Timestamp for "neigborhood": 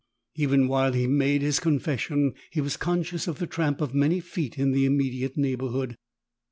5.37-5.95